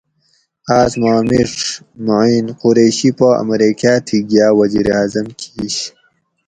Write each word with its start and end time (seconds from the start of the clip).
آۤس 0.79 0.93
ما 1.01 1.13
میڛ 1.27 1.51
مُعین 2.05 2.47
قریشی 2.61 3.09
پا 3.17 3.27
امریکاۤ 3.43 3.97
تھی 4.05 4.17
گیاۤ 4.29 4.53
وزیراعظم 4.59 5.27
کِیش 5.39 5.75